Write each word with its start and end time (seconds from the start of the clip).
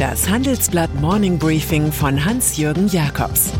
Das 0.00 0.30
Handelsblatt 0.30 0.94
Morning 0.94 1.38
Briefing 1.38 1.92
von 1.92 2.24
Hans-Jürgen 2.24 2.88
Jakobs 2.88 3.52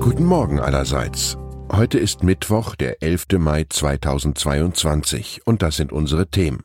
Guten 0.00 0.24
Morgen 0.24 0.58
allerseits. 0.58 1.36
Heute 1.70 2.00
ist 2.00 2.24
Mittwoch, 2.24 2.74
der 2.74 3.00
11. 3.00 3.26
Mai 3.38 3.64
2022 3.68 5.42
und 5.44 5.62
das 5.62 5.76
sind 5.76 5.92
unsere 5.92 6.26
Themen. 6.26 6.64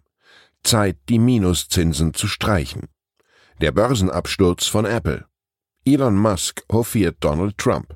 Zeit, 0.63 0.97
die 1.09 1.19
Minuszinsen 1.19 2.15
zu 2.15 2.25
streichen. 2.25 2.87
Der 3.61 3.71
Börsenabsturz 3.71 4.65
von 4.65 4.85
Apple. 4.85 5.25
Elon 5.85 6.15
Musk 6.17 6.63
hofiert 6.71 7.17
Donald 7.19 7.55
Trump. 7.59 7.95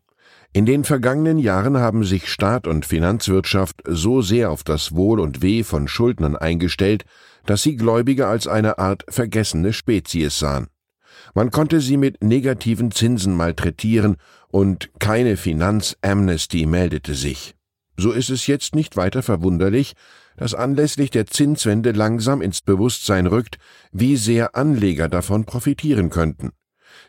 In 0.53 0.65
den 0.65 0.83
vergangenen 0.83 1.39
Jahren 1.39 1.77
haben 1.77 2.03
sich 2.03 2.27
Staat 2.27 2.67
und 2.67 2.85
Finanzwirtschaft 2.85 3.81
so 3.87 4.21
sehr 4.21 4.51
auf 4.51 4.65
das 4.65 4.93
Wohl 4.93 5.21
und 5.21 5.41
Weh 5.41 5.63
von 5.63 5.87
Schuldnern 5.87 6.35
eingestellt, 6.35 7.05
dass 7.45 7.63
sie 7.63 7.77
Gläubige 7.77 8.27
als 8.27 8.47
eine 8.47 8.77
Art 8.77 9.05
vergessene 9.07 9.71
Spezies 9.71 10.37
sahen. 10.37 10.67
Man 11.33 11.51
konnte 11.51 11.79
sie 11.79 11.95
mit 11.95 12.21
negativen 12.21 12.91
Zinsen 12.91 13.33
malträtieren 13.33 14.17
und 14.49 14.89
keine 14.99 15.37
Finanzamnesty 15.37 16.65
meldete 16.65 17.15
sich. 17.15 17.55
So 17.95 18.11
ist 18.11 18.29
es 18.29 18.45
jetzt 18.45 18.75
nicht 18.75 18.97
weiter 18.97 19.23
verwunderlich, 19.23 19.93
dass 20.35 20.53
anlässlich 20.53 21.11
der 21.11 21.27
Zinswende 21.27 21.91
langsam 21.91 22.41
ins 22.41 22.61
Bewusstsein 22.61 23.25
rückt, 23.25 23.57
wie 23.93 24.17
sehr 24.17 24.53
Anleger 24.55 25.07
davon 25.07 25.45
profitieren 25.45 26.09
könnten. 26.09 26.51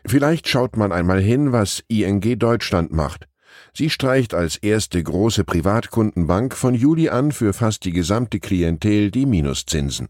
Vielleicht 0.05 0.47
schaut 0.47 0.77
man 0.77 0.93
einmal 0.93 1.19
hin, 1.19 1.51
was 1.51 1.83
ING 1.89 2.21
Deutschland 2.39 2.93
macht. 2.93 3.27
Sie 3.73 3.89
streicht 3.89 4.33
als 4.33 4.57
erste 4.57 5.01
große 5.01 5.43
Privatkundenbank 5.43 6.55
von 6.55 6.75
Juli 6.75 7.09
an 7.09 7.31
für 7.31 7.53
fast 7.53 7.85
die 7.85 7.91
gesamte 7.91 8.39
Klientel 8.39 9.11
die 9.11 9.25
Minuszinsen. 9.25 10.09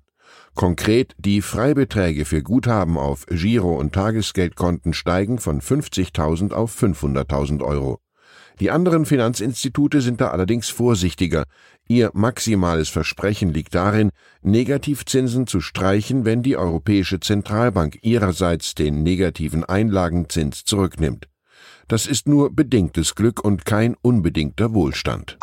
Konkret 0.56 1.16
die 1.18 1.42
Freibeträge 1.42 2.26
für 2.26 2.44
Guthaben 2.44 2.98
auf 2.98 3.26
Giro- 3.26 3.80
und 3.80 3.94
Tagesgeldkonten 3.94 4.94
steigen 4.94 5.40
von 5.40 5.62
50.000 5.62 6.54
auf 6.54 6.80
500.000 6.80 7.64
Euro. 7.64 8.00
Die 8.60 8.70
anderen 8.70 9.06
Finanzinstitute 9.06 10.02
sind 10.02 10.22
da 10.22 10.30
allerdings 10.30 10.70
vorsichtiger. 10.70 11.44
Ihr 11.88 12.12
maximales 12.14 12.90
Versprechen 12.90 13.52
liegt 13.52 13.74
darin, 13.74 14.12
Negativzinsen 14.42 15.48
zu 15.48 15.60
streichen, 15.60 16.24
wenn 16.24 16.44
die 16.44 16.56
Europäische 16.56 17.20
Zentralbank 17.20 17.98
ihrerseits 18.04 18.76
den 18.76 19.02
negativen 19.02 19.64
Einlagenzins 19.64 20.66
zurücknimmt. 20.66 21.28
Das 21.88 22.08
ist 22.08 22.28
nur 22.28 22.56
bedingtes 22.56 23.16
Glück 23.16 23.44
und 23.44 23.66
kein 23.66 23.96
unbedingter 24.02 24.74
Wohlstand. 24.74 25.38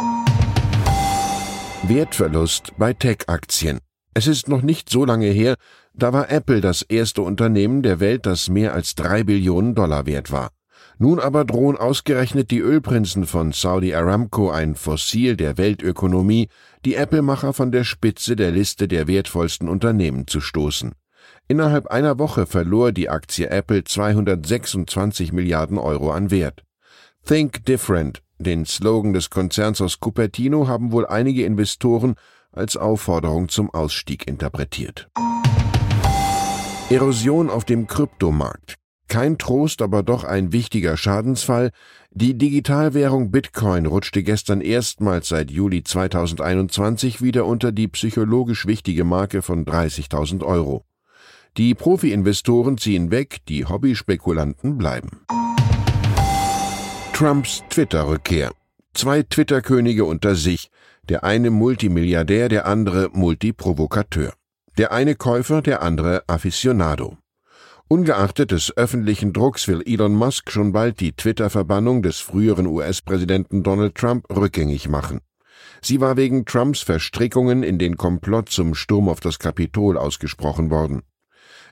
Wertverlust 1.82 2.72
bei 2.78 2.92
Tech-Aktien. 2.92 3.78
Es 4.14 4.26
ist 4.26 4.48
noch 4.48 4.62
nicht 4.62 4.90
so 4.90 5.04
lange 5.04 5.28
her, 5.28 5.54
da 5.94 6.12
war 6.12 6.30
Apple 6.30 6.60
das 6.60 6.82
erste 6.82 7.22
Unternehmen 7.22 7.82
der 7.82 8.00
Welt, 8.00 8.26
das 8.26 8.48
mehr 8.48 8.74
als 8.74 8.94
drei 8.94 9.22
Billionen 9.24 9.74
Dollar 9.74 10.06
wert 10.06 10.30
war. 10.30 10.50
Nun 10.98 11.18
aber 11.18 11.44
drohen 11.44 11.76
ausgerechnet 11.76 12.50
die 12.50 12.58
Ölprinzen 12.58 13.26
von 13.26 13.52
Saudi 13.52 13.94
Aramco, 13.94 14.50
ein 14.50 14.74
Fossil 14.74 15.36
der 15.36 15.56
Weltökonomie, 15.56 16.48
die 16.84 16.94
Apple-Macher 16.94 17.52
von 17.52 17.72
der 17.72 17.84
Spitze 17.84 18.36
der 18.36 18.50
Liste 18.50 18.86
der 18.86 19.06
wertvollsten 19.06 19.68
Unternehmen 19.68 20.26
zu 20.26 20.40
stoßen. 20.40 20.92
Innerhalb 21.50 21.88
einer 21.88 22.20
Woche 22.20 22.46
verlor 22.46 22.92
die 22.92 23.08
Aktie 23.08 23.50
Apple 23.50 23.82
226 23.82 25.32
Milliarden 25.32 25.78
Euro 25.78 26.12
an 26.12 26.30
Wert. 26.30 26.62
Think 27.26 27.66
Different, 27.66 28.22
den 28.38 28.64
Slogan 28.66 29.14
des 29.14 29.30
Konzerns 29.30 29.80
aus 29.80 29.98
Cupertino, 29.98 30.68
haben 30.68 30.92
wohl 30.92 31.08
einige 31.08 31.44
Investoren 31.44 32.14
als 32.52 32.76
Aufforderung 32.76 33.48
zum 33.48 33.68
Ausstieg 33.68 34.28
interpretiert. 34.28 35.10
Erosion 36.88 37.50
auf 37.50 37.64
dem 37.64 37.88
Kryptomarkt. 37.88 38.76
Kein 39.08 39.36
Trost, 39.36 39.82
aber 39.82 40.04
doch 40.04 40.22
ein 40.22 40.52
wichtiger 40.52 40.96
Schadensfall. 40.96 41.72
Die 42.12 42.38
Digitalwährung 42.38 43.32
Bitcoin 43.32 43.86
rutschte 43.86 44.22
gestern 44.22 44.60
erstmals 44.60 45.30
seit 45.30 45.50
Juli 45.50 45.82
2021 45.82 47.20
wieder 47.20 47.44
unter 47.44 47.72
die 47.72 47.88
psychologisch 47.88 48.68
wichtige 48.68 49.02
Marke 49.02 49.42
von 49.42 49.64
30.000 49.64 50.44
Euro. 50.44 50.84
Die 51.56 51.74
Profi-Investoren 51.74 52.78
ziehen 52.78 53.10
weg, 53.10 53.38
die 53.48 53.64
Hobbyspekulanten 53.64 54.78
bleiben. 54.78 55.20
Trumps 57.12 57.62
Twitter-Rückkehr. 57.68 58.52
Zwei 58.94 59.22
Twitter-Könige 59.22 60.04
unter 60.04 60.36
sich, 60.36 60.70
der 61.08 61.24
eine 61.24 61.50
Multimilliardär, 61.50 62.48
der 62.48 62.66
andere 62.66 63.10
Multiprovokateur. 63.12 64.32
Der 64.78 64.92
eine 64.92 65.16
Käufer, 65.16 65.60
der 65.60 65.82
andere 65.82 66.22
Aficionado. 66.28 67.18
Ungeachtet 67.88 68.52
des 68.52 68.76
öffentlichen 68.76 69.32
Drucks 69.32 69.66
will 69.66 69.82
Elon 69.84 70.14
Musk 70.14 70.52
schon 70.52 70.72
bald 70.72 71.00
die 71.00 71.12
Twitter-Verbannung 71.12 72.02
des 72.02 72.20
früheren 72.20 72.66
US-Präsidenten 72.66 73.64
Donald 73.64 73.96
Trump 73.96 74.24
rückgängig 74.30 74.88
machen. 74.88 75.20
Sie 75.82 76.00
war 76.00 76.16
wegen 76.16 76.44
Trumps 76.44 76.82
Verstrickungen 76.82 77.64
in 77.64 77.78
den 77.78 77.96
Komplott 77.96 78.48
zum 78.48 78.74
Sturm 78.76 79.08
auf 79.08 79.18
das 79.18 79.40
Kapitol 79.40 79.98
ausgesprochen 79.98 80.70
worden. 80.70 81.02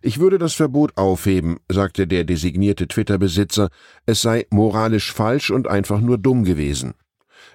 Ich 0.02 0.20
würde 0.20 0.38
das 0.38 0.54
Verbot 0.54 0.96
aufheben, 0.96 1.58
sagte 1.68 2.06
der 2.06 2.24
designierte 2.24 2.88
Twitter-Besitzer, 2.88 3.68
es 4.06 4.22
sei 4.22 4.46
moralisch 4.50 5.12
falsch 5.12 5.50
und 5.50 5.68
einfach 5.68 6.00
nur 6.00 6.18
dumm 6.18 6.44
gewesen. 6.44 6.94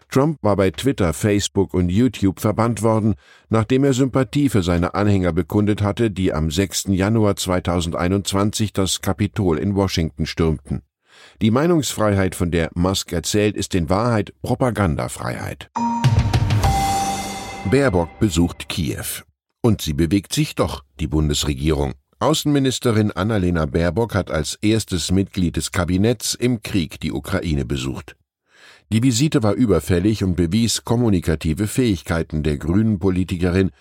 Trump 0.09 0.37
war 0.41 0.55
bei 0.55 0.69
Twitter, 0.69 1.11
Facebook 1.13 1.73
und 1.73 1.89
YouTube 1.89 2.39
verbannt 2.39 2.83
worden, 2.83 3.15
nachdem 3.49 3.83
er 3.83 3.93
Sympathie 3.93 4.49
für 4.49 4.61
seine 4.61 4.93
Anhänger 4.93 5.33
bekundet 5.33 5.81
hatte, 5.81 6.11
die 6.11 6.33
am 6.33 6.51
6. 6.51 6.85
Januar 6.89 7.35
2021 7.35 8.73
das 8.73 9.01
Kapitol 9.01 9.57
in 9.57 9.75
Washington 9.75 10.25
stürmten. 10.25 10.83
Die 11.41 11.51
Meinungsfreiheit, 11.51 12.35
von 12.35 12.51
der 12.51 12.69
Musk 12.75 13.11
erzählt, 13.11 13.55
ist 13.55 13.73
in 13.75 13.89
Wahrheit 13.89 14.33
Propagandafreiheit. 14.41 15.71
Baerbock 17.71 18.19
besucht 18.19 18.69
Kiew. 18.69 19.23
Und 19.61 19.81
sie 19.81 19.93
bewegt 19.93 20.33
sich 20.33 20.55
doch, 20.55 20.83
die 20.99 21.07
Bundesregierung. 21.07 21.93
Außenministerin 22.23 23.11
Annalena 23.11 23.65
Baerbock 23.65 24.15
hat 24.15 24.31
als 24.31 24.55
erstes 24.61 25.11
Mitglied 25.11 25.57
des 25.57 25.73
Kabinetts 25.73 26.35
im 26.35 26.63
Krieg 26.63 26.97
die 27.01 27.11
Ukraine 27.11 27.65
besucht. 27.65 28.15
Die 28.93 29.03
Visite 29.03 29.43
war 29.43 29.55
überfällig 29.55 30.23
und 30.23 30.37
bewies 30.37 30.85
kommunikative 30.85 31.67
Fähigkeiten 31.67 32.41
der 32.41 32.55
grünen 32.55 32.97
Politikerin, 32.97 33.71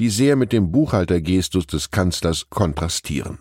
die 0.00 0.08
sehr 0.08 0.34
mit 0.34 0.52
dem 0.52 0.72
Buchhaltergestus 0.72 1.68
des 1.68 1.92
Kanzlers 1.92 2.50
kontrastieren. 2.50 3.38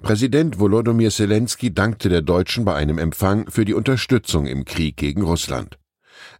Präsident 0.00 0.60
Volodymyr 0.60 1.10
Zelensky 1.10 1.74
dankte 1.74 2.08
der 2.08 2.22
Deutschen 2.22 2.64
bei 2.64 2.76
einem 2.76 2.98
Empfang 2.98 3.50
für 3.50 3.64
die 3.64 3.74
Unterstützung 3.74 4.46
im 4.46 4.64
Krieg 4.64 4.98
gegen 4.98 5.22
Russland. 5.22 5.79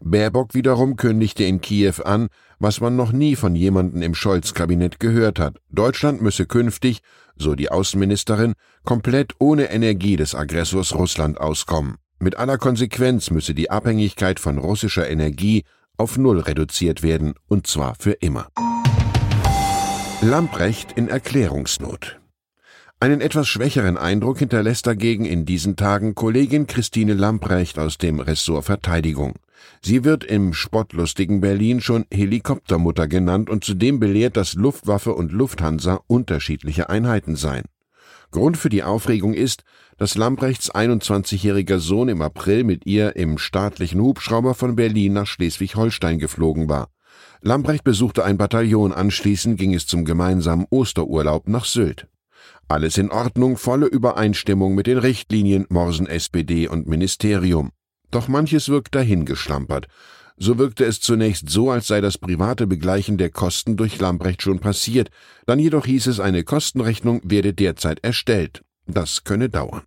Baerbock 0.01 0.55
wiederum 0.55 0.97
kündigte 0.97 1.45
in 1.45 1.61
Kiew 1.61 2.03
an, 2.05 2.29
was 2.59 2.81
man 2.81 2.97
noch 2.97 3.13
nie 3.13 3.37
von 3.37 3.55
jemandem 3.57 4.03
im 4.03 4.15
Scholz-Kabinett 4.15 5.01
gehört 5.01 5.39
hat. 5.39 5.59
Deutschland 5.71 6.21
müsse 6.23 6.47
künftig, 6.47 7.01
so 7.37 7.55
die 7.55 7.71
Außenministerin, 7.71 8.55
komplett 8.85 9.33
ohne 9.39 9.71
Energie 9.71 10.17
des 10.17 10.35
Aggressors 10.35 10.95
Russland 10.95 11.41
auskommen. 11.41 11.97
Mit 12.19 12.37
aller 12.37 12.59
Konsequenz 12.59 13.31
müsse 13.31 13.55
die 13.55 13.71
Abhängigkeit 13.71 14.41
von 14.41 14.59
russischer 14.59 15.09
Energie 15.09 15.65
auf 15.97 16.19
Null 16.19 16.41
reduziert 16.41 17.03
werden, 17.03 17.35
und 17.49 17.67
zwar 17.67 17.95
für 17.95 18.13
immer. 18.13 18.49
Lamprecht 20.21 20.93
in 20.93 21.09
Erklärungsnot. 21.09 22.20
Einen 23.03 23.23
etwas 23.23 23.49
schwächeren 23.49 23.97
Eindruck 23.97 24.41
hinterlässt 24.41 24.87
dagegen 24.87 25.25
in 25.25 25.47
diesen 25.47 25.75
Tagen 25.75 26.15
Kollegin 26.15 26.67
Christine 26.67 27.15
Lamprecht 27.15 27.79
aus 27.79 27.97
dem 27.97 28.21
Ressort 28.21 28.67
Verteidigung. 28.67 29.37
Sie 29.81 30.05
wird 30.05 30.23
im 30.23 30.53
spottlustigen 30.53 31.41
Berlin 31.41 31.81
schon 31.81 32.05
Helikoptermutter 32.13 33.09
genannt 33.09 33.49
und 33.49 33.65
zudem 33.65 34.01
belehrt, 34.01 34.37
dass 34.37 34.53
Luftwaffe 34.53 35.15
und 35.15 35.33
Lufthansa 35.33 36.01
unterschiedliche 36.09 36.91
Einheiten 36.91 37.37
seien. 37.37 37.65
Grund 38.33 38.59
für 38.59 38.69
die 38.69 38.83
Aufregung 38.83 39.33
ist, 39.33 39.65
dass 39.97 40.15
Lamprechts 40.19 40.71
21-jähriger 40.71 41.79
Sohn 41.79 42.11
im 42.11 42.21
April 42.21 42.65
mit 42.65 42.85
ihr 42.85 43.17
im 43.17 43.39
staatlichen 43.39 44.03
Hubschrauber 44.03 44.53
von 44.53 44.77
Berlin 44.77 45.15
nach 45.15 45.27
Schleswig-Holstein 45.27 46.19
geflogen 46.19 46.69
war. 46.69 46.91
Lamprecht 47.41 47.83
besuchte 47.83 48.27
ein 48.27 48.37
Bataillon, 48.37 48.93
anschließend 48.93 49.59
ging 49.59 49.73
es 49.73 49.87
zum 49.87 50.05
gemeinsamen 50.05 50.67
Osterurlaub 50.69 51.49
nach 51.49 51.65
Sylt. 51.65 52.10
Alles 52.71 52.99
in 52.99 53.11
Ordnung, 53.11 53.57
volle 53.57 53.87
Übereinstimmung 53.87 54.77
mit 54.77 54.87
den 54.87 54.99
Richtlinien 54.99 55.67
Morsen 55.71 56.07
SPD 56.07 56.69
und 56.69 56.87
Ministerium. 56.87 57.73
Doch 58.13 58.29
manches 58.29 58.69
wirkt 58.69 58.95
dahingeschlampert. 58.95 59.89
So 60.37 60.57
wirkte 60.57 60.85
es 60.85 61.01
zunächst 61.01 61.51
so, 61.51 61.73
als 61.73 61.89
sei 61.89 62.01
das 62.01 62.17
private 62.17 62.69
Begleichen 62.69 63.19
der 63.19 63.31
Kosten 63.31 63.77
durch 63.77 63.99
Lamprecht 63.99 64.43
schon 64.43 64.61
passiert, 64.61 65.11
dann 65.47 65.59
jedoch 65.59 65.85
hieß 65.85 66.07
es, 66.07 66.21
eine 66.21 66.45
Kostenrechnung 66.45 67.21
werde 67.25 67.55
derzeit 67.55 68.05
erstellt. 68.05 68.63
Das 68.87 69.25
könne 69.25 69.49
dauern. 69.49 69.83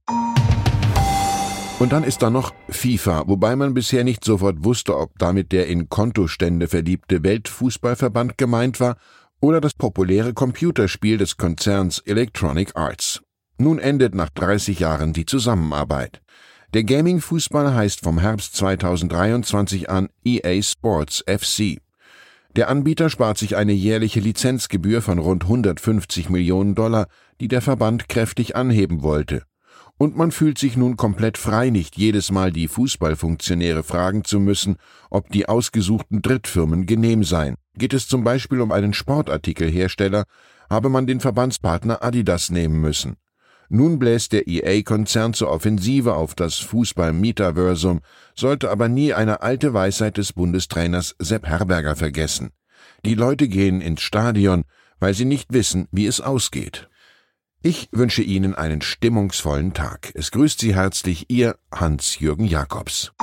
Und 1.80 1.94
dann 1.94 2.04
ist 2.04 2.22
da 2.22 2.30
noch 2.30 2.54
FIFA, 2.70 3.24
wobei 3.28 3.56
man 3.56 3.74
bisher 3.74 4.04
nicht 4.04 4.26
sofort 4.26 4.66
wusste, 4.66 4.98
ob 4.98 5.18
damit 5.20 5.54
der 5.54 5.68
in 5.68 5.88
Kontostände 5.88 6.68
verliebte 6.68 7.24
Weltfußballverband 7.24 8.38
gemeint 8.38 8.82
war 8.82 8.98
oder 9.44 9.60
das 9.60 9.74
populäre 9.74 10.34
Computerspiel 10.34 11.18
des 11.18 11.36
Konzerns 11.36 12.00
Electronic 12.00 12.78
Arts. 12.78 13.22
Nun 13.58 13.78
endet 13.78 14.16
nach 14.16 14.30
30 14.30 14.80
Jahren 14.80 15.12
die 15.12 15.26
Zusammenarbeit. 15.26 16.22
Der 16.74 16.86
Gaming-Fußball 16.86 17.76
heißt 17.76 18.00
vom 18.00 18.20
Herbst 18.20 18.56
2023 18.56 19.90
an 19.90 20.08
EA 20.24 20.62
Sports 20.62 21.26
FC. 21.28 21.82
Der 22.56 22.70
Anbieter 22.70 23.10
spart 23.10 23.38
sich 23.38 23.58
eine 23.58 23.74
jährliche 23.74 24.22
Lizenzgebühr 24.22 25.02
von 25.02 25.20
rund 25.20 25.44
150 25.44 26.30
Millionen 26.30 26.74
Dollar, 26.74 27.08
die 27.42 27.50
der 27.50 27.62
Verband 27.62 28.08
kräftig 28.08 28.56
anheben 28.56 29.04
wollte. 29.04 29.44
Und 30.04 30.18
man 30.18 30.32
fühlt 30.32 30.58
sich 30.58 30.76
nun 30.76 30.98
komplett 30.98 31.38
frei, 31.38 31.70
nicht 31.70 31.96
jedes 31.96 32.30
Mal 32.30 32.52
die 32.52 32.68
Fußballfunktionäre 32.68 33.84
fragen 33.84 34.26
zu 34.26 34.42
müssen, 34.42 34.76
ob 35.10 35.30
die 35.30 35.48
ausgesuchten 35.48 36.22
Drittfirmen 36.22 36.86
genehm 36.86 37.24
seien. 37.24 37.56
Geht 37.78 37.94
es 37.94 38.10
zum 38.10 38.26
Beispiel 38.26 38.60
um 38.60 38.74
einen 38.74 38.94
Sportartikelhersteller, 38.94 40.26
habe 40.70 40.90
man 40.90 41.08
den 41.08 41.22
Verbandspartner 41.22 42.04
Adidas 42.04 42.52
nehmen 42.52 42.82
müssen. 42.82 43.16
Nun 43.70 43.98
bläst 43.98 44.34
der 44.34 44.46
EA-Konzern 44.46 45.34
zur 45.34 45.50
Offensive 45.50 46.16
auf 46.16 46.36
das 46.36 46.58
Fußball-Metaversum, 46.58 48.02
sollte 48.36 48.72
aber 48.72 48.90
nie 48.90 49.14
eine 49.14 49.42
alte 49.42 49.74
Weisheit 49.74 50.18
des 50.18 50.34
Bundestrainers 50.34 51.16
Sepp 51.18 51.48
Herberger 51.48 51.96
vergessen. 51.96 52.50
Die 53.06 53.16
Leute 53.16 53.48
gehen 53.48 53.80
ins 53.80 54.02
Stadion, 54.02 54.66
weil 55.00 55.14
sie 55.14 55.24
nicht 55.24 55.54
wissen, 55.54 55.88
wie 55.94 56.08
es 56.08 56.20
ausgeht. 56.20 56.90
Ich 57.66 57.88
wünsche 57.94 58.24
Ihnen 58.24 58.56
einen 58.56 58.82
stimmungsvollen 58.82 59.74
Tag. 59.74 60.12
Es 60.16 60.32
grüßt 60.32 60.60
Sie 60.60 60.76
herzlich 60.76 61.28
Ihr 61.30 61.56
Hans-Jürgen 61.74 62.44
Jakobs. 62.44 63.14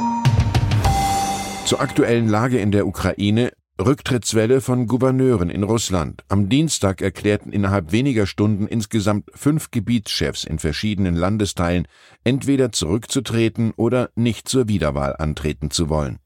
Zur 1.67 1.83
aktuellen 1.83 2.27
Lage 2.27 2.59
in 2.59 2.73
der 2.73 2.87
Ukraine 2.87 3.53
Rücktrittswelle 3.79 4.63
von 4.63 4.87
Gouverneuren 4.87 5.51
in 5.51 5.63
Russland. 5.63 6.25
Am 6.29 6.49
Dienstag 6.49 7.03
erklärten 7.03 7.53
innerhalb 7.53 7.93
weniger 7.93 8.27
Stunden 8.27 8.67
insgesamt 8.67 9.31
fünf 9.35 9.71
Gebietschefs 9.73 10.45
in 10.45 10.59
verschiedenen 10.59 11.17
Landesteilen, 11.17 11.87
entweder 12.25 12.73
zurückzutreten 12.73 13.75
oder 13.77 14.09
nicht 14.15 14.49
zur 14.49 14.69
Wiederwahl 14.69 15.17
antreten 15.19 15.71
zu 15.71 15.91
wollen. 15.91 16.19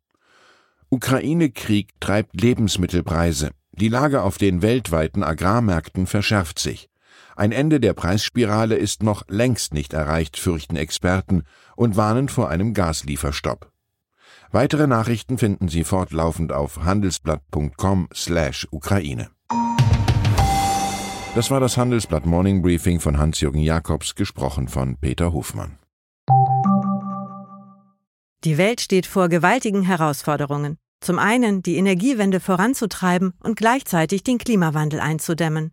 Ukraine-Krieg 0.88 1.90
treibt 1.98 2.40
Lebensmittelpreise. 2.40 3.50
Die 3.72 3.88
Lage 3.88 4.22
auf 4.22 4.38
den 4.38 4.62
weltweiten 4.62 5.24
Agrarmärkten 5.24 6.06
verschärft 6.06 6.60
sich. 6.60 6.88
Ein 7.36 7.52
Ende 7.52 7.80
der 7.80 7.94
Preisspirale 7.94 8.76
ist 8.76 9.02
noch 9.02 9.24
längst 9.28 9.74
nicht 9.74 9.92
erreicht, 9.92 10.38
fürchten 10.38 10.76
Experten 10.76 11.42
und 11.74 11.96
warnen 11.96 12.28
vor 12.28 12.48
einem 12.48 12.74
Gaslieferstopp. 12.74 13.72
Weitere 14.52 14.86
Nachrichten 14.86 15.38
finden 15.38 15.66
Sie 15.68 15.82
fortlaufend 15.82 16.52
auf 16.52 16.84
handelsblatt.com/Ukraine. 16.84 19.30
Das 21.34 21.50
war 21.50 21.58
das 21.58 21.76
Handelsblatt 21.76 22.26
Morning 22.26 22.62
Briefing 22.62 23.00
von 23.00 23.18
Hans-Jürgen 23.18 23.58
Jakobs, 23.58 24.14
gesprochen 24.14 24.68
von 24.68 24.96
Peter 25.00 25.32
Hofmann. 25.32 25.80
Die 28.44 28.56
Welt 28.58 28.80
steht 28.80 29.06
vor 29.06 29.28
gewaltigen 29.28 29.82
Herausforderungen. 29.82 30.78
Zum 31.00 31.18
einen 31.18 31.62
die 31.62 31.74
Energiewende 31.76 32.38
voranzutreiben 32.38 33.32
und 33.42 33.56
gleichzeitig 33.56 34.22
den 34.22 34.38
Klimawandel 34.38 35.00
einzudämmen. 35.00 35.72